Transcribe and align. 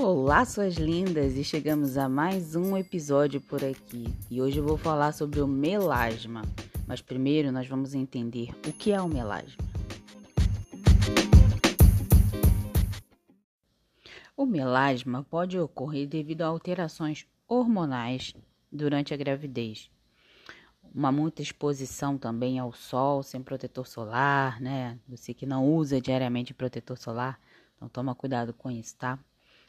Olá, 0.00 0.44
suas 0.44 0.76
lindas, 0.76 1.36
e 1.36 1.42
chegamos 1.42 1.98
a 1.98 2.08
mais 2.08 2.54
um 2.54 2.76
episódio 2.76 3.40
por 3.40 3.64
aqui. 3.64 4.06
E 4.30 4.40
hoje 4.40 4.58
eu 4.58 4.64
vou 4.64 4.78
falar 4.78 5.10
sobre 5.10 5.40
o 5.40 5.46
melasma. 5.48 6.42
Mas 6.86 7.02
primeiro 7.02 7.50
nós 7.50 7.66
vamos 7.66 7.94
entender 7.94 8.50
o 8.64 8.72
que 8.72 8.92
é 8.92 9.02
o 9.02 9.08
melasma. 9.08 9.58
O 14.36 14.46
melasma 14.46 15.26
pode 15.28 15.58
ocorrer 15.58 16.06
devido 16.06 16.42
a 16.42 16.46
alterações 16.46 17.26
hormonais 17.48 18.36
durante 18.70 19.12
a 19.12 19.16
gravidez. 19.16 19.90
Uma 20.94 21.10
muita 21.10 21.42
exposição 21.42 22.16
também 22.16 22.60
ao 22.60 22.72
sol 22.72 23.24
sem 23.24 23.42
protetor 23.42 23.88
solar, 23.88 24.60
né? 24.60 24.96
Você 25.08 25.34
que 25.34 25.44
não 25.44 25.66
usa 25.74 26.00
diariamente 26.00 26.54
protetor 26.54 26.96
solar, 26.96 27.40
então 27.76 27.88
toma 27.88 28.14
cuidado 28.14 28.54
com 28.54 28.70
isso, 28.70 28.94
tá? 28.96 29.18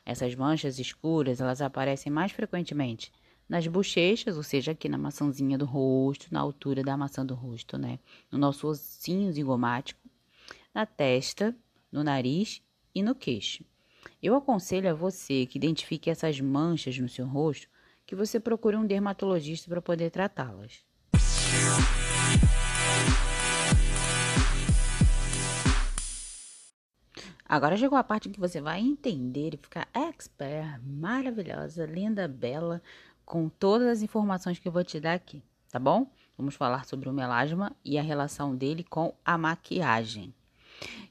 Essas 0.05 0.35
manchas 0.35 0.80
escuras, 0.80 1.41
elas 1.41 1.62
aparecem 1.62 2.12
mais 2.12 2.31
frequentemente 2.31 3.12
nas 3.48 3.66
bochechas, 3.66 4.38
ou 4.38 4.44
seja, 4.44 4.72
aqui 4.72 4.88
na 4.88 4.98
maçãzinha 4.98 5.58
do 5.58 5.66
rosto, 5.66 6.27
na 6.31 6.39
altura 6.39 6.84
da 6.84 6.95
maçã 6.95 7.25
do 7.25 7.34
rosto, 7.34 7.77
né? 7.77 7.98
No 8.31 8.38
nosso 8.38 8.67
ossinho 8.67 9.31
zigomático, 9.31 9.99
na 10.73 10.85
testa, 10.85 11.55
no 11.91 12.03
nariz 12.03 12.62
e 12.94 13.02
no 13.02 13.16
queixo. 13.16 13.63
Eu 14.22 14.35
aconselho 14.35 14.89
a 14.89 14.94
você 14.94 15.45
que 15.45 15.58
identifique 15.58 16.09
essas 16.09 16.39
manchas 16.39 16.97
no 16.97 17.09
seu 17.09 17.25
rosto 17.25 17.67
que 18.05 18.16
você 18.16 18.39
procure 18.39 18.75
um 18.75 18.86
dermatologista 18.86 19.70
para 19.70 19.81
poder 19.81 20.09
tratá-las. 20.09 20.84
Agora 27.49 27.76
chegou 27.76 27.98
a 27.98 28.03
parte 28.03 28.30
que 28.30 28.39
você 28.39 28.61
vai 28.61 28.80
entender 28.80 29.55
e 29.55 29.58
ficar 29.58 29.89
expert, 29.92 30.80
maravilhosa, 30.86 31.83
linda, 31.83 32.28
bela, 32.28 32.80
com 33.25 33.50
todas 33.50 33.88
as 33.88 34.02
informações 34.03 34.59
que 34.59 34.67
eu 34.67 34.72
vou 34.72 34.83
te 34.83 35.00
dar 35.00 35.16
aqui, 35.16 35.41
tá 35.72 35.80
bom? 35.80 36.11
Vamos 36.38 36.53
falar 36.53 36.86
sobre 36.86 37.09
o 37.09 37.11
melasma 37.11 37.75
e 37.83 37.97
a 37.97 38.03
relação 38.03 38.56
dele 38.56 38.83
com 38.83 39.16
a 39.25 39.36
maquiagem. 39.36 40.31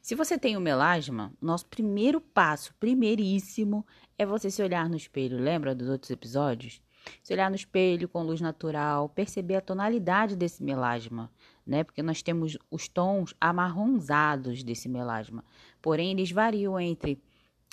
Se 0.01 0.15
você 0.15 0.39
tem 0.39 0.57
o 0.57 0.61
melasma, 0.61 1.33
nosso 1.43 1.67
primeiro 1.67 2.21
passo, 2.21 2.73
primeiríssimo, 2.79 3.85
é 4.17 4.25
você 4.25 4.49
se 4.49 4.63
olhar 4.63 4.89
no 4.89 4.97
espelho. 4.97 5.43
Lembra 5.43 5.75
dos 5.75 5.89
outros 5.89 6.13
episódios? 6.13 6.81
Se 7.23 7.33
olhar 7.33 7.51
no 7.51 7.57
espelho 7.57 8.09
com 8.09 8.23
luz 8.23 8.41
natural, 8.41 9.09
perceber 9.09 9.57
a 9.57 9.61
tonalidade 9.61 10.37
desse 10.37 10.63
melasma, 10.63 11.31
né? 11.67 11.85
Porque 11.85 12.03
nós 12.03 12.23
temos 12.23 12.59
os 12.71 12.89
tons 12.89 13.35
amarronzados 13.41 14.63
desse 14.63 14.89
melasma. 14.89 15.45
Porém, 15.81 16.13
eles 16.13 16.31
variam 16.31 16.79
entre 16.79 17.23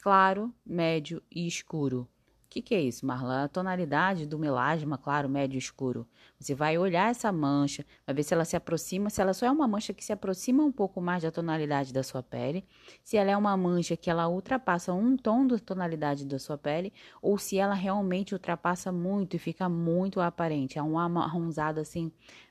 claro, 0.02 0.54
médio 0.66 1.22
e 1.32 1.48
escuro 1.48 2.08
que, 2.56 2.62
que 2.62 2.76
é 2.76 2.82
isso, 2.82 3.06
Marla? 3.06 3.44
A 3.44 3.48
tonalidade 3.50 4.26
do 4.26 4.40
melasma, 4.40 4.98
claro, 4.98 5.28
médio 5.28 5.58
escuro. 5.58 6.08
Você 6.40 6.56
vai 6.56 6.78
olhar 6.78 7.12
essa 7.12 7.30
mancha, 7.30 7.86
vai 8.08 8.16
ver 8.16 8.24
se 8.24 8.34
ela 8.34 8.46
se 8.46 8.56
aproxima, 8.56 9.10
se 9.10 9.22
ela 9.22 9.34
só 9.34 9.46
é 9.46 9.52
uma 9.52 9.68
mancha 9.68 9.94
que 9.94 10.04
se 10.04 10.14
aproxima 10.14 10.64
um 10.64 10.72
pouco 10.72 11.02
mais 11.02 11.22
da 11.24 11.32
tonalidade 11.32 11.92
da 11.92 12.02
sua 12.02 12.24
pele, 12.24 12.66
se 13.04 13.18
ela 13.18 13.30
é 13.30 13.36
uma 13.36 13.58
mancha 13.58 13.98
que 13.98 14.10
ela 14.10 14.30
ultrapassa 14.30 14.94
um 14.94 15.18
tom 15.18 15.46
da 15.46 15.60
tonalidade 15.60 16.26
da 16.26 16.40
sua 16.40 16.58
pele, 16.58 16.94
ou 17.22 17.38
se 17.38 17.58
ela 17.58 17.74
realmente 17.74 18.34
ultrapassa 18.34 18.90
muito 18.90 19.36
e 19.36 19.40
fica 19.40 19.68
muito 19.68 20.22
aparente, 20.22 20.80
é 20.80 20.84
um 20.84 20.98
amarronzado 20.98 21.82
assim 21.82 22.10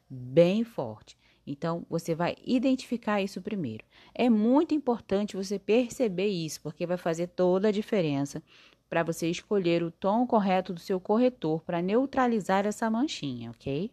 bem 0.08 0.64
forte. 0.64 1.16
Então, 1.46 1.84
você 1.89 2.14
vai 2.14 2.36
identificar 2.44 3.22
isso 3.22 3.41
primeiro. 3.41 3.84
É 4.14 4.30
muito 4.30 4.74
importante 4.74 5.36
você 5.36 5.58
perceber 5.58 6.28
isso, 6.28 6.61
porque 6.62 6.86
vai 6.86 6.96
fazer 6.96 7.28
toda 7.28 7.68
a 7.68 7.72
diferença 7.72 8.42
para 8.88 9.02
você 9.02 9.28
escolher 9.28 9.82
o 9.82 9.90
tom 9.90 10.27
correto 10.27 10.72
do 10.72 10.80
seu 10.80 11.00
corretor 11.00 11.62
para 11.62 11.83
neutralizar 11.83 12.67
essa 12.67 12.90
manchinha, 12.90 13.50
ok? 13.50 13.90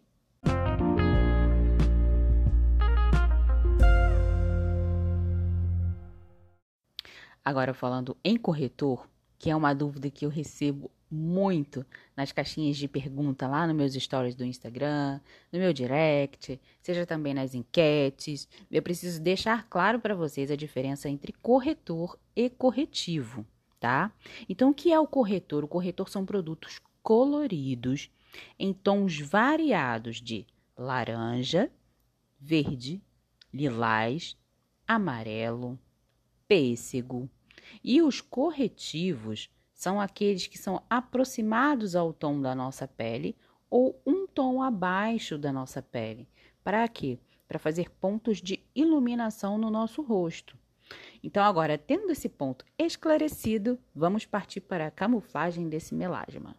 Agora 7.44 7.74
falando 7.74 8.16
em 8.24 8.36
corretor, 8.36 9.08
que 9.38 9.50
é 9.50 9.56
uma 9.56 9.74
dúvida 9.74 10.08
que 10.08 10.24
eu 10.24 10.30
recebo 10.30 10.90
muito 11.10 11.84
nas 12.16 12.30
caixinhas 12.32 12.76
de 12.76 12.86
pergunta 12.88 13.48
lá 13.48 13.66
nos 13.66 13.76
meus 13.76 13.94
stories 13.94 14.34
do 14.34 14.44
Instagram, 14.44 15.20
no 15.52 15.58
meu 15.58 15.72
direct, 15.72 16.60
seja 16.80 17.04
também 17.04 17.34
nas 17.34 17.54
enquetes. 17.54 18.48
Eu 18.70 18.80
preciso 18.80 19.20
deixar 19.20 19.66
claro 19.68 20.00
para 20.00 20.14
vocês 20.14 20.50
a 20.50 20.56
diferença 20.56 21.08
entre 21.08 21.32
corretor 21.32 22.16
e 22.34 22.48
corretivo 22.48 23.44
tá? 23.82 24.12
Então, 24.48 24.70
o 24.70 24.74
que 24.74 24.92
é 24.92 25.00
o 25.00 25.08
corretor? 25.08 25.64
O 25.64 25.68
corretor 25.68 26.08
são 26.08 26.24
produtos 26.24 26.80
coloridos 27.02 28.08
em 28.56 28.72
tons 28.72 29.18
variados 29.18 30.22
de 30.22 30.46
laranja, 30.78 31.68
verde, 32.38 33.02
lilás, 33.52 34.38
amarelo, 34.86 35.76
pêssego. 36.46 37.28
E 37.82 38.00
os 38.00 38.20
corretivos 38.20 39.50
são 39.74 40.00
aqueles 40.00 40.46
que 40.46 40.56
são 40.56 40.80
aproximados 40.88 41.96
ao 41.96 42.12
tom 42.12 42.40
da 42.40 42.54
nossa 42.54 42.86
pele 42.86 43.36
ou 43.68 44.00
um 44.06 44.28
tom 44.28 44.62
abaixo 44.62 45.36
da 45.36 45.52
nossa 45.52 45.82
pele. 45.82 46.28
Para 46.62 46.86
quê? 46.86 47.18
Para 47.48 47.58
fazer 47.58 47.90
pontos 47.90 48.40
de 48.40 48.62
iluminação 48.76 49.58
no 49.58 49.70
nosso 49.72 50.02
rosto. 50.02 50.56
Então, 51.22 51.44
agora, 51.44 51.78
tendo 51.78 52.10
esse 52.10 52.28
ponto 52.28 52.64
esclarecido, 52.76 53.78
vamos 53.94 54.26
partir 54.26 54.60
para 54.60 54.88
a 54.88 54.90
camuflagem 54.90 55.68
desse 55.68 55.94
melasma. 55.94 56.56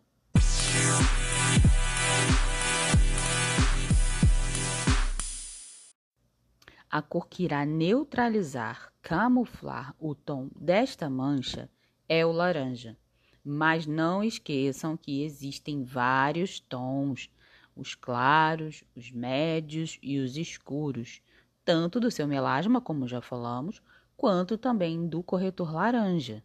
A 6.89 7.01
cor 7.01 7.27
que 7.27 7.43
irá 7.43 7.65
neutralizar, 7.65 8.93
camuflar 9.01 9.93
o 9.99 10.15
tom 10.15 10.49
desta 10.55 11.09
mancha 11.09 11.69
é 12.07 12.25
o 12.25 12.31
laranja. 12.31 12.95
Mas 13.43 13.85
não 13.85 14.23
esqueçam 14.23 14.95
que 14.95 15.23
existem 15.23 15.83
vários 15.83 16.61
tons, 16.61 17.29
os 17.75 17.95
claros, 17.95 18.85
os 18.95 19.11
médios 19.11 19.99
e 20.01 20.19
os 20.19 20.37
escuros, 20.37 21.21
tanto 21.65 21.99
do 21.99 22.09
seu 22.09 22.27
melasma, 22.27 22.79
como 22.79 23.07
já 23.07 23.19
falamos, 23.19 23.81
quanto 24.15 24.57
também 24.57 25.07
do 25.07 25.21
corretor 25.21 25.73
laranja. 25.73 26.43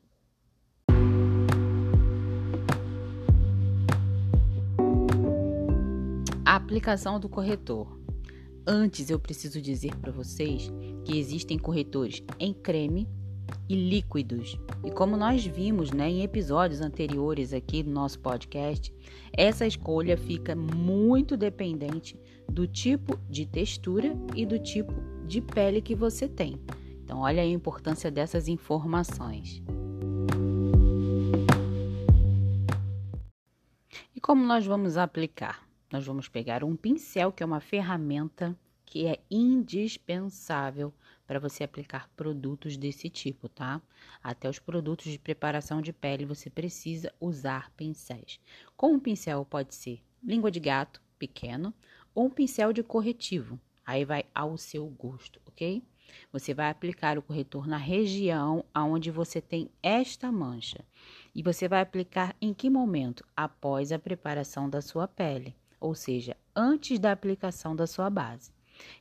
A 6.44 6.56
aplicação 6.56 7.20
do 7.20 7.28
corretor. 7.28 7.98
Antes 8.66 9.10
eu 9.10 9.18
preciso 9.18 9.60
dizer 9.60 9.94
para 9.96 10.12
vocês 10.12 10.70
que 11.04 11.18
existem 11.18 11.58
corretores 11.58 12.22
em 12.38 12.52
creme 12.52 13.08
e 13.68 13.74
líquidos. 13.74 14.58
E 14.84 14.90
como 14.90 15.16
nós 15.16 15.44
vimos 15.44 15.90
né, 15.90 16.08
em 16.08 16.22
episódios 16.22 16.80
anteriores 16.80 17.52
aqui 17.52 17.82
do 17.82 17.90
nosso 17.90 18.18
podcast, 18.20 18.92
essa 19.32 19.66
escolha 19.66 20.16
fica 20.16 20.54
muito 20.54 21.36
dependente 21.36 22.18
do 22.50 22.66
tipo 22.66 23.18
de 23.28 23.46
textura 23.46 24.16
e 24.34 24.46
do 24.46 24.58
tipo 24.58 24.92
de 25.26 25.40
pele 25.40 25.82
que 25.82 25.94
você 25.94 26.28
tem. 26.28 26.58
Então, 27.08 27.20
olha 27.20 27.40
a 27.40 27.46
importância 27.46 28.10
dessas 28.10 28.48
informações. 28.48 29.62
E 34.14 34.20
como 34.20 34.44
nós 34.44 34.66
vamos 34.66 34.98
aplicar? 34.98 35.66
Nós 35.90 36.04
vamos 36.04 36.28
pegar 36.28 36.62
um 36.62 36.76
pincel, 36.76 37.32
que 37.32 37.42
é 37.42 37.46
uma 37.46 37.60
ferramenta 37.60 38.54
que 38.84 39.06
é 39.06 39.20
indispensável 39.30 40.92
para 41.26 41.40
você 41.40 41.64
aplicar 41.64 42.10
produtos 42.14 42.76
desse 42.76 43.08
tipo, 43.08 43.48
tá? 43.48 43.80
Até 44.22 44.46
os 44.46 44.58
produtos 44.58 45.10
de 45.10 45.18
preparação 45.18 45.80
de 45.80 45.94
pele 45.94 46.26
você 46.26 46.50
precisa 46.50 47.10
usar 47.18 47.70
pincéis. 47.70 48.38
Com 48.76 48.92
um 48.92 49.00
pincel 49.00 49.46
pode 49.46 49.74
ser 49.74 50.02
língua 50.22 50.50
de 50.50 50.60
gato, 50.60 51.00
pequeno, 51.18 51.72
ou 52.14 52.26
um 52.26 52.30
pincel 52.30 52.70
de 52.70 52.82
corretivo. 52.82 53.58
Aí 53.86 54.04
vai 54.04 54.26
ao 54.34 54.58
seu 54.58 54.86
gosto, 54.88 55.40
ok? 55.46 55.82
Você 56.32 56.54
vai 56.54 56.70
aplicar 56.70 57.18
o 57.18 57.22
corretor 57.22 57.66
na 57.66 57.76
região 57.76 58.64
aonde 58.72 59.10
você 59.10 59.40
tem 59.40 59.70
esta 59.82 60.30
mancha. 60.30 60.84
E 61.34 61.42
você 61.42 61.68
vai 61.68 61.80
aplicar 61.80 62.34
em 62.40 62.52
que 62.52 62.68
momento? 62.68 63.24
Após 63.36 63.92
a 63.92 63.98
preparação 63.98 64.68
da 64.68 64.80
sua 64.80 65.06
pele, 65.06 65.54
ou 65.80 65.94
seja, 65.94 66.36
antes 66.54 66.98
da 66.98 67.12
aplicação 67.12 67.74
da 67.74 67.86
sua 67.86 68.10
base. 68.10 68.50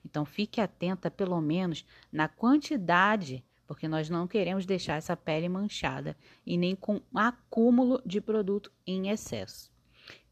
Então 0.05 0.25
fique 0.25 0.61
atenta 0.61 1.09
pelo 1.09 1.39
menos 1.41 1.85
na 2.11 2.27
quantidade, 2.27 3.43
porque 3.65 3.87
nós 3.87 4.09
não 4.09 4.27
queremos 4.27 4.65
deixar 4.65 4.95
essa 4.95 5.15
pele 5.15 5.49
manchada 5.49 6.15
e 6.45 6.57
nem 6.57 6.75
com 6.75 7.01
acúmulo 7.13 8.01
de 8.05 8.21
produto 8.21 8.71
em 8.85 9.09
excesso. 9.09 9.71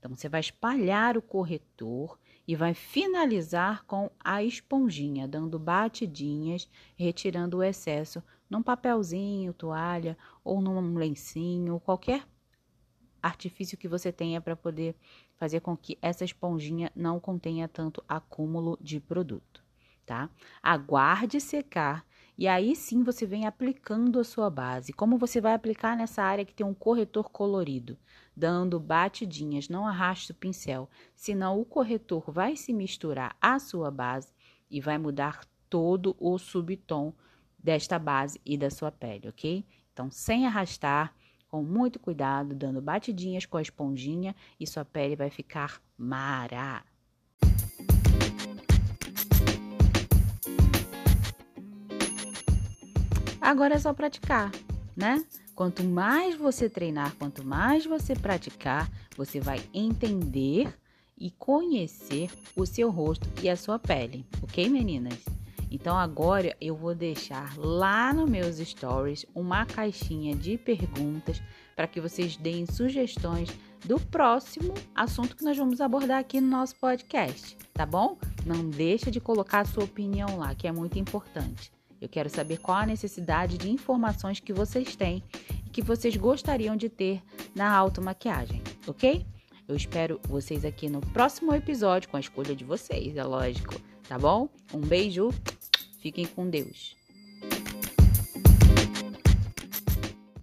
Então 0.06 0.16
você 0.16 0.30
vai 0.30 0.40
espalhar 0.40 1.18
o 1.18 1.22
corretor 1.22 2.19
e 2.48 2.56
vai 2.56 2.75
finalizar 2.75 3.84
com 3.86 4.12
a 4.24 4.44
esponjinha, 4.44 5.28
dando 5.28 5.57
batidinhas, 5.57 6.69
retirando 6.96 7.57
o 7.57 7.63
excesso 7.63 8.22
num 8.48 8.62
papelzinho, 8.62 9.52
toalha 9.52 10.16
ou 10.44 10.62
num 10.62 10.94
lencinho, 10.94 11.80
qualquer 11.80 12.24
artifício 13.19 13.80
que 13.80 13.88
você 13.88 14.12
tenha 14.12 14.40
para 14.40 14.56
poder 14.56 14.96
fazer 15.38 15.62
com 15.62 15.75
que 15.75 15.98
essa 16.00 16.24
esponjinha 16.24 16.92
não 16.96 17.19
contenha 17.19 17.68
tanto 17.68 18.04
acúmulo 18.07 18.78
de 18.80 19.00
produto, 19.00 19.63
tá? 20.06 20.30
Aguarde 20.62 21.42
secar 21.42 22.06
e 22.38 22.48
aí 22.48 22.76
sim 22.76 23.04
você 23.04 23.26
vem 23.26 23.46
aplicando 23.46 24.20
a 24.20 24.24
sua 24.24 24.50
base. 24.50 24.92
Como 24.92 25.18
você 25.18 25.40
vai 25.40 25.54
aplicar 25.54 25.96
nessa 25.96 26.22
área 26.22 26.44
que 26.44 26.54
tem 26.54 26.66
um 26.66 26.74
corretor 26.74 27.30
colorido? 27.30 27.98
Dando 28.36 28.80
batidinhas, 28.80 29.70
não 29.70 29.88
arraste 29.88 30.32
o 30.32 30.36
pincel, 30.36 30.90
senão 31.16 31.60
o 31.60 31.66
corretor 31.66 32.30
vai 32.30 32.56
se 32.56 32.74
misturar 32.74 33.36
à 33.42 33.58
sua 33.60 33.90
base 33.90 34.34
e 34.70 34.82
vai 34.82 34.98
mudar 34.98 35.46
todo 35.70 36.16
o 36.20 36.38
subtom 36.38 37.14
desta 37.58 37.98
base 37.98 38.40
e 38.46 38.58
da 38.58 38.70
sua 38.70 38.92
pele, 38.92 39.30
ok? 39.30 39.66
Então, 39.94 40.12
sem 40.12 40.46
arrastar, 40.46 41.16
com 41.48 41.64
muito 41.64 42.00
cuidado, 42.00 42.54
dando 42.54 42.81
batidinhas 42.81 43.46
com 43.46 43.56
a 43.56 43.62
esponjinha 43.62 44.36
e 44.60 44.68
sua 44.68 44.84
pele 44.84 45.16
vai 45.16 45.30
ficar 45.30 45.81
mara. 45.98 46.84
Agora 53.45 53.75
é 53.75 53.77
só 53.77 53.94
praticar, 53.94 54.51
né? 54.97 55.24
Quanto 55.53 55.83
mais 55.83 56.36
você 56.36 56.68
treinar, 56.68 57.13
quanto 57.19 57.45
mais 57.45 57.86
você 57.86 58.15
praticar, 58.15 58.89
você 59.15 59.39
vai 59.39 59.62
entender 59.71 60.75
e 61.15 61.30
conhecer 61.30 62.31
o 62.56 62.65
seu 62.65 62.89
rosto 62.89 63.30
e 63.44 63.47
a 63.47 63.56
sua 63.56 63.77
pele, 63.77 64.25
ok, 64.42 64.68
meninas? 64.68 65.24
Então 65.69 65.95
agora 65.95 66.57
eu 66.59 66.75
vou 66.75 66.95
deixar 66.95 67.56
lá 67.56 68.12
nos 68.12 68.27
meus 68.27 68.57
stories 68.57 69.27
uma 69.36 69.63
caixinha 69.63 70.36
de 70.36 70.57
perguntas 70.57 71.39
para 71.75 71.86
que 71.86 72.01
vocês 72.01 72.36
deem 72.38 72.65
sugestões 72.65 73.50
do 73.86 74.00
próximo 74.00 74.74
assunto 74.95 75.36
que 75.36 75.45
nós 75.45 75.56
vamos 75.56 75.80
abordar 75.80 76.19
aqui 76.19 76.42
no 76.42 76.47
nosso 76.47 76.75
podcast, 76.77 77.56
tá 77.75 77.86
bom? 77.86 78.18
Não 78.44 78.68
deixa 78.71 79.12
de 79.12 79.19
colocar 79.19 79.59
a 79.59 79.65
sua 79.65 79.83
opinião 79.83 80.36
lá, 80.39 80.56
que 80.56 80.68
é 80.68 80.71
muito 80.71 80.97
importante. 80.97 81.75
Eu 82.06 82.10
quero 82.10 82.30
saber 82.30 82.60
qual 82.60 82.78
a 82.78 82.86
necessidade 82.86 83.57
de 83.57 83.72
informações 83.72 84.40
que 84.40 84.54
vocês 84.54 84.96
têm 84.96 85.24
e 85.66 85.69
que 85.72 85.81
vocês 85.81 86.16
gostariam 86.16 86.78
de 86.78 86.88
ter 86.88 87.19
na 87.56 87.75
automaquiagem, 87.75 88.62
ok? 88.86 89.25
Eu 89.68 89.75
espero 89.75 90.22
vocês 90.30 90.63
aqui 90.63 90.88
no 90.88 91.02
próximo 91.02 91.52
episódio 91.52 92.07
com 92.07 92.18
a 92.18 92.19
escolha 92.19 92.56
de 92.56 92.63
vocês, 92.63 93.18
é 93.18 93.24
lógico, 93.24 93.74
tá 94.07 94.19
bom? 94.19 94.48
Um 94.72 94.81
beijo, 94.81 95.31
fiquem 96.00 96.28
com 96.28 96.48
Deus. 96.48 96.96